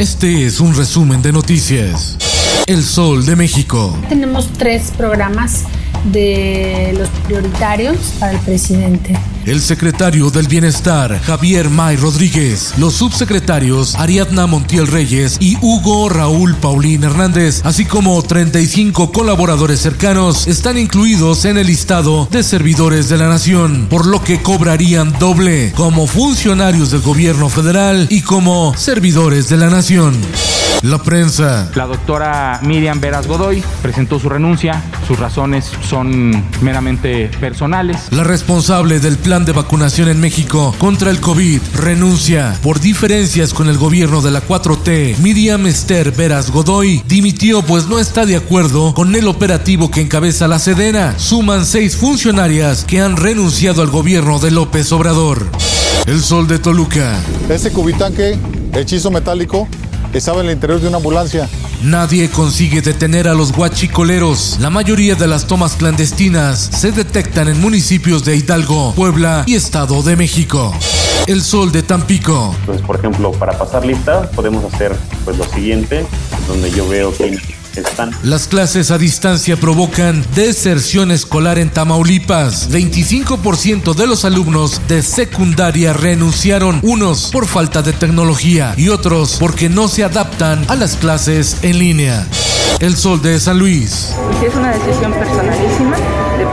Este 0.00 0.46
es 0.46 0.60
un 0.60 0.74
resumen 0.74 1.20
de 1.20 1.30
noticias. 1.30 2.16
El 2.66 2.82
Sol 2.82 3.26
de 3.26 3.36
México. 3.36 3.94
Tenemos 4.08 4.50
tres 4.56 4.92
programas 4.96 5.64
de 6.04 6.94
los 6.98 7.08
prioritarios 7.26 7.96
para 8.18 8.32
el 8.32 8.40
presidente. 8.40 9.18
El 9.46 9.60
secretario 9.60 10.30
del 10.30 10.48
Bienestar, 10.48 11.18
Javier 11.22 11.70
May 11.70 11.96
Rodríguez. 11.96 12.74
Los 12.76 12.94
subsecretarios, 12.94 13.94
Ariadna 13.94 14.46
Montiel 14.46 14.86
Reyes 14.86 15.38
y 15.40 15.56
Hugo 15.62 16.10
Raúl 16.10 16.54
Paulín 16.56 17.04
Hernández, 17.04 17.62
así 17.64 17.86
como 17.86 18.22
35 18.22 19.12
colaboradores 19.12 19.80
cercanos, 19.80 20.46
están 20.46 20.76
incluidos 20.76 21.46
en 21.46 21.56
el 21.56 21.68
listado 21.68 22.28
de 22.30 22.42
servidores 22.42 23.08
de 23.08 23.16
la 23.16 23.28
nación, 23.28 23.86
por 23.88 24.06
lo 24.06 24.22
que 24.22 24.42
cobrarían 24.42 25.18
doble 25.18 25.72
como 25.74 26.06
funcionarios 26.06 26.90
del 26.90 27.00
gobierno 27.00 27.48
federal 27.48 28.06
y 28.10 28.20
como 28.20 28.74
servidores 28.76 29.48
de 29.48 29.56
la 29.56 29.70
nación. 29.70 30.20
La 30.82 30.96
prensa. 30.98 31.70
La 31.74 31.86
doctora 31.86 32.58
Miriam 32.62 33.00
Veras 33.00 33.26
Godoy 33.26 33.62
presentó 33.82 34.18
su 34.18 34.30
renuncia. 34.30 34.82
Sus 35.06 35.18
razones 35.18 35.70
son 35.86 36.42
meramente 36.62 37.30
personales. 37.38 38.08
La 38.10 38.24
responsable 38.24 38.98
del 38.98 39.18
plan 39.18 39.44
de 39.44 39.52
vacunación 39.52 40.08
en 40.08 40.20
México 40.20 40.74
contra 40.78 41.10
el 41.10 41.20
COVID 41.20 41.60
renuncia 41.74 42.56
por 42.62 42.80
diferencias 42.80 43.52
con 43.52 43.68
el 43.68 43.76
gobierno 43.76 44.22
de 44.22 44.30
la 44.30 44.42
4T. 44.42 45.18
Miriam 45.18 45.66
Esther 45.66 46.12
Veras 46.12 46.50
Godoy 46.50 47.02
dimitió 47.06 47.60
pues 47.62 47.86
no 47.86 47.98
está 47.98 48.24
de 48.24 48.36
acuerdo 48.36 48.94
con 48.94 49.14
el 49.14 49.28
operativo 49.28 49.90
que 49.90 50.00
encabeza 50.00 50.48
la 50.48 50.58
Sedena. 50.58 51.18
Suman 51.18 51.66
seis 51.66 51.96
funcionarias 51.96 52.84
que 52.84 53.00
han 53.00 53.18
renunciado 53.18 53.82
al 53.82 53.90
gobierno 53.90 54.38
de 54.38 54.50
López 54.50 54.90
Obrador. 54.92 55.46
El 56.06 56.22
sol 56.22 56.48
de 56.48 56.58
Toluca. 56.58 57.20
Ese 57.48 57.70
cubitanque, 57.70 58.38
hechizo 58.72 59.10
metálico, 59.10 59.68
estaba 60.18 60.40
en 60.40 60.46
el 60.46 60.52
interior 60.52 60.80
de 60.80 60.88
una 60.88 60.98
ambulancia. 60.98 61.48
Nadie 61.82 62.28
consigue 62.28 62.82
detener 62.82 63.28
a 63.28 63.34
los 63.34 63.52
guachicoleros. 63.52 64.58
La 64.60 64.70
mayoría 64.70 65.14
de 65.14 65.26
las 65.26 65.46
tomas 65.46 65.76
clandestinas 65.76 66.58
se 66.58 66.92
detectan 66.92 67.48
en 67.48 67.60
municipios 67.60 68.24
de 68.24 68.36
Hidalgo, 68.36 68.94
Puebla 68.94 69.44
y 69.46 69.54
Estado 69.54 70.02
de 70.02 70.16
México. 70.16 70.74
El 71.26 71.42
sol 71.42 71.72
de 71.72 71.82
Tampico. 71.82 72.54
Entonces, 72.60 72.84
por 72.86 72.96
ejemplo, 72.96 73.32
para 73.32 73.58
pasar 73.58 73.84
lista 73.84 74.30
podemos 74.30 74.64
hacer 74.72 74.94
pues 75.24 75.38
lo 75.38 75.44
siguiente, 75.44 76.06
donde 76.48 76.70
yo 76.70 76.88
veo 76.88 77.12
quiénes 77.12 77.42
están. 77.76 78.10
Las 78.22 78.48
clases 78.48 78.90
a 78.90 78.98
distancia 78.98 79.56
provocan 79.56 80.24
deserción 80.34 81.10
escolar 81.10 81.58
en 81.58 81.70
Tamaulipas. 81.70 82.70
25% 82.70 83.94
de 83.94 84.06
los 84.06 84.24
alumnos 84.24 84.80
de 84.88 85.02
secundaria 85.02 85.92
renunciaron, 85.92 86.80
unos 86.82 87.30
por 87.30 87.46
falta 87.46 87.82
de 87.82 87.92
tecnología 87.92 88.74
y 88.76 88.88
otros 88.88 89.36
porque 89.38 89.68
no 89.68 89.88
se 89.88 90.04
adaptan 90.04 90.64
a 90.68 90.76
las 90.76 90.96
clases 90.96 91.58
en 91.62 91.78
línea. 91.78 92.26
El 92.80 92.96
sol 92.96 93.20
de 93.20 93.38
San 93.38 93.58
Luis. 93.58 94.14
Si 94.40 94.46
es 94.46 94.54
una 94.54 94.72
decisión 94.72 95.12
personalísima 95.12 95.96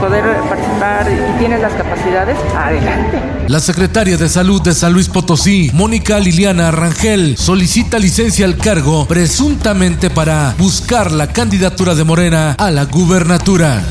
poder 0.08 0.24
participar 0.48 1.06
y 1.12 1.38
tienes 1.38 1.60
las 1.60 1.74
capacidades, 1.74 2.38
adelante. 2.56 3.20
La 3.46 3.60
secretaria 3.60 4.16
de 4.16 4.28
Salud 4.28 4.62
de 4.62 4.74
San 4.74 4.94
Luis 4.94 5.08
Potosí, 5.08 5.70
Mónica 5.74 6.18
Liliana 6.18 6.70
Rangel, 6.70 7.36
solicita 7.36 7.98
licencia 7.98 8.46
al 8.46 8.56
cargo 8.56 9.06
presuntamente 9.06 10.08
para 10.08 10.54
buscar 10.58 11.12
la 11.12 11.26
candidatura 11.26 11.94
de 11.94 12.04
Morena 12.04 12.54
a 12.56 12.70
la 12.70 12.84
gubernatura. 12.84 13.84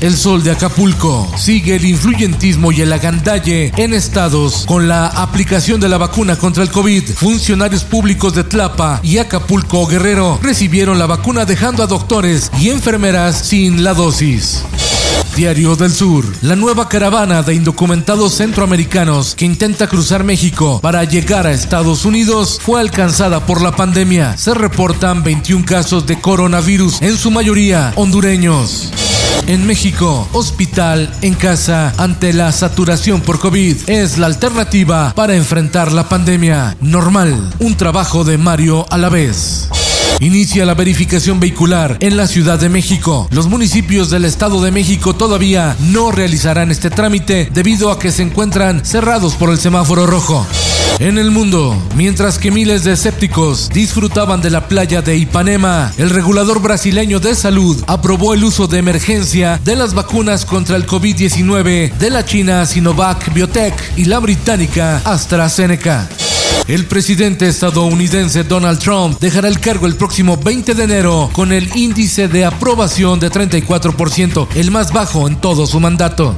El 0.00 0.16
sol 0.16 0.42
de 0.42 0.50
Acapulco 0.50 1.30
sigue 1.36 1.76
el 1.76 1.84
influyentismo 1.84 2.72
y 2.72 2.80
el 2.80 2.92
agandalle 2.92 3.72
en 3.76 3.94
estados 3.94 4.64
con 4.66 4.88
la 4.88 5.06
aplicación 5.06 5.80
de 5.80 5.88
la 5.88 5.98
vacuna 5.98 6.34
contra 6.34 6.64
el 6.64 6.70
COVID. 6.70 7.04
Funcionarios 7.14 7.84
públicos 7.84 8.34
de 8.34 8.42
Tlapa 8.42 8.98
y 9.04 9.18
Acapulco 9.18 9.86
Guerrero 9.86 10.40
recibieron 10.42 10.98
la 10.98 11.06
vacuna 11.06 11.44
dejando 11.44 11.84
a 11.84 11.86
doctores 11.86 12.50
y 12.58 12.70
enfermeras 12.70 13.46
sin 13.46 13.84
la 13.84 13.94
dosis. 13.94 14.64
Diario 15.36 15.76
del 15.76 15.90
Sur. 15.90 16.24
La 16.42 16.56
nueva 16.56 16.88
caravana 16.88 17.42
de 17.42 17.54
indocumentados 17.54 18.34
centroamericanos 18.34 19.34
que 19.34 19.46
intenta 19.46 19.86
cruzar 19.86 20.24
México 20.24 20.78
para 20.82 21.04
llegar 21.04 21.46
a 21.46 21.52
Estados 21.52 22.04
Unidos 22.04 22.58
fue 22.60 22.80
alcanzada 22.80 23.46
por 23.46 23.62
la 23.62 23.74
pandemia. 23.74 24.36
Se 24.36 24.52
reportan 24.52 25.22
21 25.22 25.64
casos 25.64 26.06
de 26.06 26.20
coronavirus, 26.20 27.00
en 27.00 27.16
su 27.16 27.30
mayoría 27.30 27.92
hondureños. 27.96 28.92
En 29.46 29.66
México, 29.66 30.28
hospital 30.32 31.12
en 31.22 31.34
casa 31.34 31.92
ante 31.98 32.32
la 32.32 32.52
saturación 32.52 33.20
por 33.22 33.40
COVID 33.40 33.88
es 33.88 34.18
la 34.18 34.26
alternativa 34.26 35.12
para 35.16 35.34
enfrentar 35.34 35.90
la 35.92 36.08
pandemia. 36.08 36.76
Normal, 36.80 37.52
un 37.58 37.76
trabajo 37.76 38.22
de 38.22 38.38
Mario 38.38 38.86
a 38.90 38.98
la 38.98 39.08
vez. 39.08 39.68
Inicia 40.22 40.64
la 40.64 40.74
verificación 40.74 41.40
vehicular 41.40 41.96
en 41.98 42.16
la 42.16 42.28
Ciudad 42.28 42.56
de 42.56 42.68
México. 42.68 43.26
Los 43.32 43.48
municipios 43.48 44.08
del 44.08 44.24
Estado 44.24 44.62
de 44.62 44.70
México 44.70 45.16
todavía 45.16 45.76
no 45.80 46.12
realizarán 46.12 46.70
este 46.70 46.90
trámite 46.90 47.48
debido 47.52 47.90
a 47.90 47.98
que 47.98 48.12
se 48.12 48.22
encuentran 48.22 48.84
cerrados 48.84 49.34
por 49.34 49.50
el 49.50 49.58
semáforo 49.58 50.06
rojo. 50.06 50.46
En 51.00 51.18
el 51.18 51.32
mundo, 51.32 51.76
mientras 51.96 52.38
que 52.38 52.52
miles 52.52 52.84
de 52.84 52.92
escépticos 52.92 53.68
disfrutaban 53.70 54.40
de 54.40 54.50
la 54.50 54.68
playa 54.68 55.02
de 55.02 55.16
Ipanema, 55.16 55.90
el 55.98 56.10
regulador 56.10 56.62
brasileño 56.62 57.18
de 57.18 57.34
salud 57.34 57.82
aprobó 57.88 58.32
el 58.32 58.44
uso 58.44 58.68
de 58.68 58.78
emergencia 58.78 59.60
de 59.64 59.74
las 59.74 59.92
vacunas 59.92 60.44
contra 60.44 60.76
el 60.76 60.86
COVID-19 60.86 61.94
de 61.94 62.10
la 62.10 62.24
China 62.24 62.64
Sinovac 62.64 63.34
Biotech 63.34 63.74
y 63.96 64.04
la 64.04 64.20
británica 64.20 65.02
AstraZeneca. 65.04 66.08
El 66.68 66.86
presidente 66.86 67.48
estadounidense 67.48 68.44
Donald 68.44 68.78
Trump 68.78 69.18
dejará 69.20 69.48
el 69.48 69.58
cargo 69.58 69.86
el 69.86 69.96
próximo 69.96 70.36
20 70.36 70.74
de 70.74 70.84
enero 70.84 71.28
con 71.32 71.52
el 71.52 71.76
índice 71.76 72.28
de 72.28 72.44
aprobación 72.44 73.18
de 73.18 73.30
34%, 73.30 74.46
el 74.54 74.70
más 74.70 74.92
bajo 74.92 75.26
en 75.26 75.40
todo 75.40 75.66
su 75.66 75.80
mandato. 75.80 76.36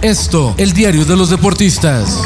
Esto, 0.00 0.54
el 0.56 0.72
diario 0.72 1.04
de 1.04 1.16
los 1.16 1.28
deportistas. 1.28 2.20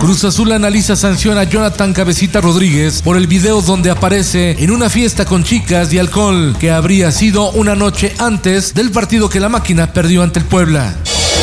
Cruz 0.00 0.24
Azul 0.24 0.52
analiza 0.52 0.96
sanción 0.96 1.38
a 1.38 1.44
Jonathan 1.44 1.94
Cabecita 1.94 2.42
Rodríguez 2.42 3.00
por 3.00 3.16
el 3.16 3.26
video 3.26 3.62
donde 3.62 3.90
aparece 3.90 4.62
en 4.62 4.70
una 4.70 4.90
fiesta 4.90 5.24
con 5.24 5.42
chicas 5.42 5.90
y 5.94 5.98
alcohol 5.98 6.54
que 6.60 6.70
habría 6.70 7.10
sido 7.10 7.50
una 7.52 7.74
noche 7.74 8.14
antes 8.18 8.74
del 8.74 8.90
partido 8.90 9.30
que 9.30 9.40
la 9.40 9.48
máquina 9.48 9.94
perdió 9.94 10.22
ante 10.22 10.40
el 10.40 10.44
Puebla. 10.44 10.94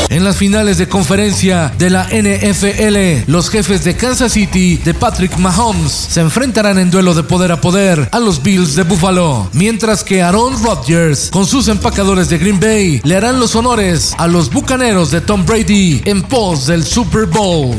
En 0.10 0.24
las 0.24 0.38
finales 0.38 0.78
de 0.78 0.88
conferencia 0.88 1.74
de 1.78 1.90
la 1.90 2.04
NFL, 2.06 3.32
los 3.32 3.50
jefes 3.50 3.84
de 3.84 3.96
Kansas 3.96 4.34
City 4.34 4.78
de 4.78 4.94
Patrick 4.94 5.38
Mahomes 5.38 5.92
se 5.92 6.22
enfrentarán 6.22 6.80
en 6.80 6.92
duelo 6.92 7.14
de 7.14 7.24
poder 7.24 7.52
a 7.52 7.62
poder 7.62 8.10
a 8.12 8.20
los 8.20 8.44
Bills 8.44 8.76
de 8.76 8.84
Buffalo, 8.84 9.50
mientras 9.54 10.04
que 10.04 10.22
Aaron 10.22 10.62
Rodgers 10.64 11.30
con 11.32 11.46
sus 11.46 11.68
empacadores 11.68 12.30
de 12.30 12.38
Green 12.38 12.60
Bay 12.60 13.02
le 13.04 13.16
harán 13.16 13.40
los 13.40 13.56
honores 13.56 14.14
a 14.18 14.28
los 14.28 14.52
Bucaneros 14.52 15.12
de 15.12 15.22
Tom 15.22 15.46
Brady 15.46 16.02
en 16.06 16.22
pos 16.24 16.68
del 16.68 16.84
Super 16.84 17.26
Bowl. 17.26 17.76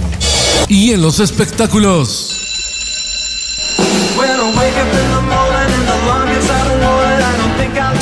Y 0.69 0.93
en 0.93 1.03
los 1.03 1.21
espectáculos. 1.21 2.42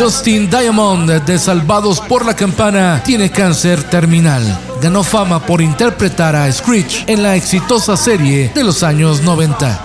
Dustin 0.00 0.48
Diamond 0.48 1.10
de 1.10 1.38
Salvados 1.38 2.00
por 2.00 2.24
la 2.24 2.34
Campana 2.34 3.02
tiene 3.04 3.30
cáncer 3.30 3.82
terminal. 3.82 4.42
Ganó 4.80 5.02
fama 5.02 5.44
por 5.44 5.60
interpretar 5.60 6.34
a 6.34 6.50
Screech 6.50 7.04
en 7.06 7.22
la 7.22 7.36
exitosa 7.36 7.98
serie 7.98 8.50
de 8.54 8.64
los 8.64 8.82
años 8.82 9.20
90. 9.20 9.84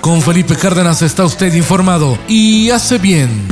Con 0.00 0.22
Felipe 0.22 0.54
Cárdenas 0.54 1.02
está 1.02 1.24
usted 1.24 1.52
informado 1.52 2.16
y 2.28 2.70
hace 2.70 2.98
bien. 2.98 3.48